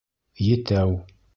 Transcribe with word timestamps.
Етәү 0.45 0.97